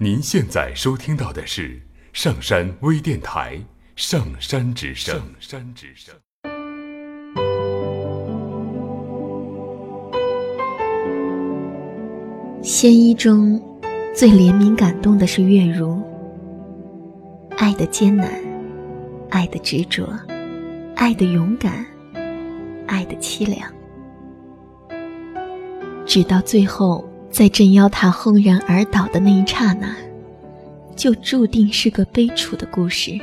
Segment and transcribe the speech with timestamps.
[0.00, 3.56] 您现在收听到的是上山微电台
[3.96, 5.16] 《上山之声》。
[5.18, 6.14] 上山之声。
[12.62, 13.60] 仙医中
[14.14, 16.00] 最怜悯感动的是月如，
[17.56, 18.30] 爱的艰难，
[19.30, 20.08] 爱的执着，
[20.94, 21.84] 爱的勇敢，
[22.86, 23.68] 爱的凄凉，
[26.06, 27.04] 直到最后。
[27.30, 29.94] 在镇妖塔轰然而倒的那一刹那，
[30.96, 33.18] 就注定是个悲楚的故事，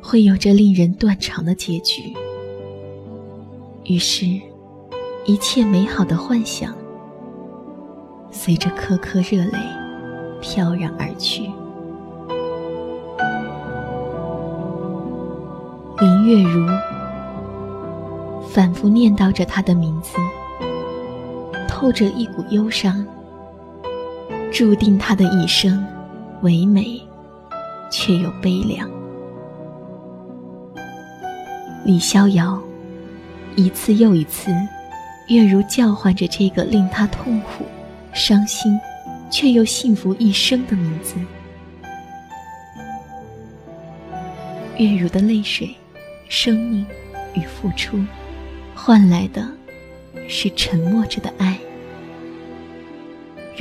[0.00, 2.12] 会有着令人断肠的结局。
[3.84, 4.26] 于是，
[5.24, 6.72] 一切美好的幻想，
[8.30, 9.58] 随着颗颗热泪
[10.40, 11.50] 飘然而去。
[15.98, 16.66] 林月如
[18.48, 20.12] 反复念叨着他的名字。
[21.82, 23.04] 透着一股忧伤，
[24.52, 25.84] 注定他的一生
[26.42, 27.02] 唯美，
[27.90, 28.88] 却又悲凉。
[31.84, 32.62] 李逍遥
[33.56, 34.52] 一次又一次，
[35.26, 37.66] 月如叫唤着这个令他痛苦、
[38.12, 38.78] 伤心，
[39.28, 41.16] 却又幸福一生的名字。
[44.76, 45.74] 月如的泪水、
[46.28, 46.86] 生命
[47.34, 47.98] 与付出，
[48.72, 49.44] 换来的
[50.28, 51.58] 是沉默着的爱。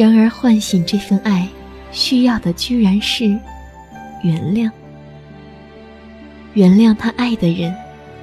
[0.02, 1.48] 然而，唤醒这份爱，
[1.92, 3.26] 需要的居然是
[4.24, 4.68] 原谅。
[6.56, 7.72] 原谅他爱的人，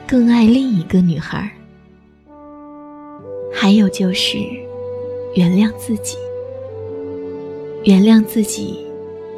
[0.04, 1.48] 更爱另一个女孩。
[3.54, 4.38] 还有就是，
[5.36, 6.16] 原谅自己。
[7.84, 8.84] 原谅自己，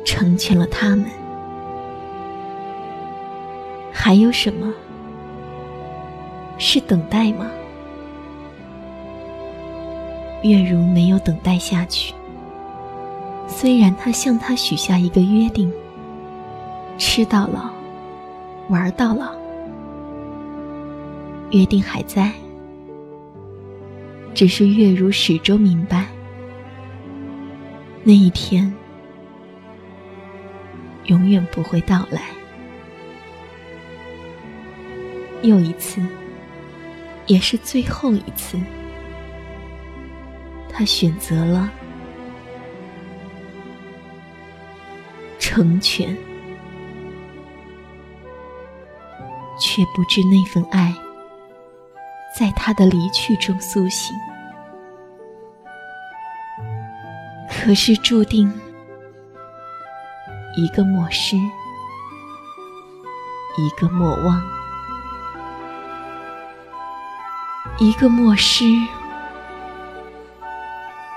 [0.03, 1.05] 成全了他们。
[3.93, 4.73] 还有什么？
[6.57, 7.51] 是等待吗？
[10.43, 12.15] 月如没有等待下去。
[13.61, 15.71] 虽然他向他许下一个约定，
[16.97, 17.71] 吃到老，
[18.71, 19.35] 玩到老，
[21.51, 22.33] 约定还在，
[24.33, 26.07] 只是月如始终明白，
[28.03, 28.75] 那一天
[31.05, 32.23] 永远不会到来。
[35.43, 36.01] 又一次，
[37.27, 38.59] 也是最后一次，
[40.67, 41.71] 他选择了。
[45.61, 46.17] 成全，
[49.59, 50.95] 却不知那份爱，
[52.39, 54.17] 在他的离去中苏醒。
[57.51, 58.51] 可是注定，
[60.57, 61.37] 一个莫失，
[63.59, 64.43] 一个莫忘，
[67.79, 68.65] 一个莫失，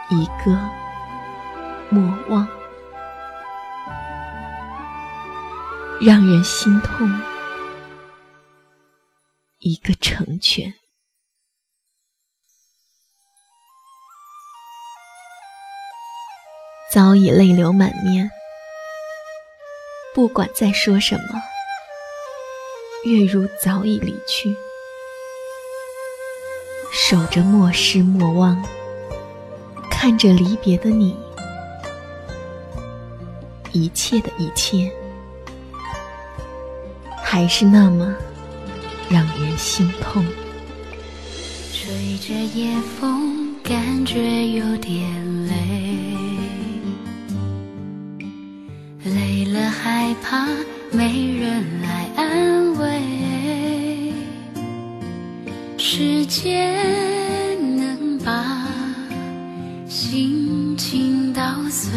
[0.09, 0.59] 一个
[1.89, 2.45] 莫忘。
[6.06, 7.09] 让人心痛，
[9.59, 10.74] 一个成全。
[16.91, 18.30] 早已泪流满面，
[20.14, 21.41] 不管再说什么，
[23.06, 24.53] 月如早已离去，
[26.91, 28.62] 守着莫失莫忘，
[29.90, 31.16] 看着离别的你，
[33.72, 34.94] 一切的一切。
[37.33, 38.13] 还是那么
[39.09, 40.23] 让人心痛。
[41.73, 45.09] 吹着夜风，感觉有点
[45.47, 45.55] 累，
[49.03, 50.47] 累了害怕
[50.91, 53.01] 没人来安慰。
[55.79, 56.77] 时间
[57.75, 58.67] 能把
[59.89, 61.41] 心情捣
[61.72, 61.89] 碎，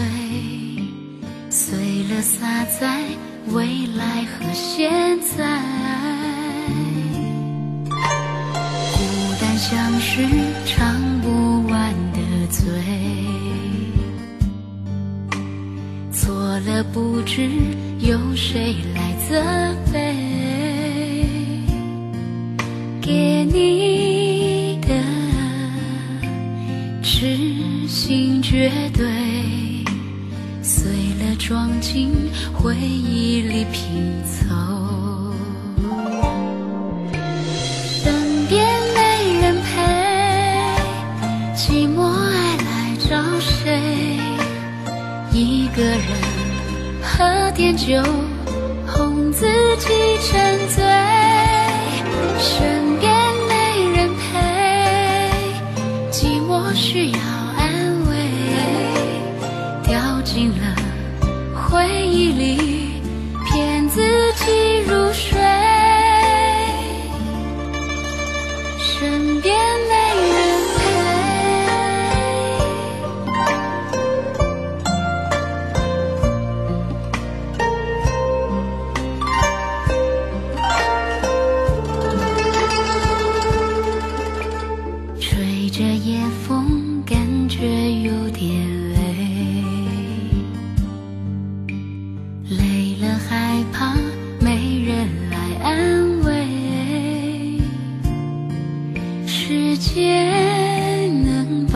[1.51, 3.05] 碎了撒在。
[3.53, 4.91] 未来和现
[5.21, 5.61] 在，
[7.89, 8.99] 孤
[9.41, 10.27] 单像是
[10.65, 12.19] 唱不完的
[12.51, 12.65] 嘴，
[16.13, 17.49] 错了不知
[18.01, 19.41] 由谁来责
[19.93, 20.15] 备，
[23.01, 24.89] 给你的
[27.03, 27.39] 痴
[27.87, 29.66] 心绝对。
[31.47, 32.11] 装进
[32.53, 34.53] 回忆里拼凑，
[38.03, 38.13] 身
[38.49, 39.81] 边没人陪，
[41.55, 44.19] 寂寞爱来找谁？
[45.33, 46.03] 一个人
[47.01, 48.03] 喝点酒，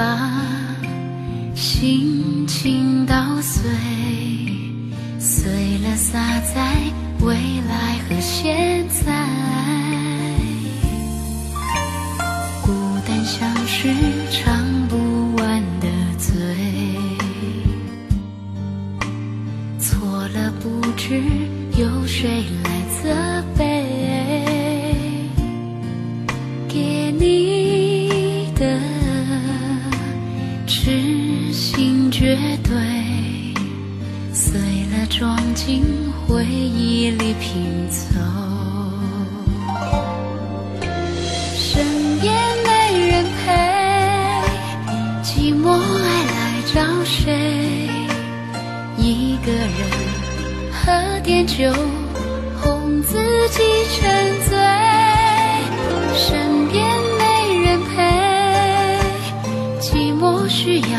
[0.01, 0.19] 把
[1.55, 3.71] 心情捣碎，
[5.19, 6.75] 碎了洒在
[7.21, 7.35] 未
[7.69, 9.13] 来和现在。
[12.63, 12.73] 孤
[13.07, 13.95] 单像是
[14.31, 16.33] 唱不完的醉，
[19.79, 21.21] 错了不知
[21.77, 22.71] 有谁来
[23.03, 23.70] 责备。
[35.21, 35.85] 装进
[36.27, 38.19] 回忆里拼凑。
[41.55, 41.85] 身
[42.21, 42.33] 边
[42.65, 43.53] 没人陪，
[45.23, 47.87] 寂寞爱来找谁？
[48.97, 49.71] 一个人
[50.73, 51.71] 喝点酒，
[52.63, 53.19] 哄自
[53.51, 53.61] 己
[54.01, 54.57] 沉醉。
[56.17, 56.83] 身边
[57.19, 57.93] 没人陪，
[59.83, 60.99] 寂寞需要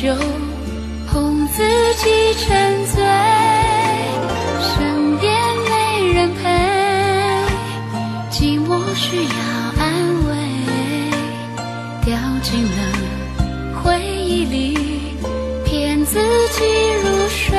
[0.00, 0.14] 酒，
[1.08, 1.64] 哄自
[1.96, 3.02] 己沉醉。
[4.62, 5.28] 身边
[5.68, 6.48] 没人陪，
[8.30, 9.30] 寂寞需要
[9.76, 9.90] 安
[10.28, 10.30] 慰，
[12.04, 12.70] 掉进了
[13.82, 14.78] 回忆里，
[15.64, 16.62] 骗自己
[17.02, 17.57] 入睡。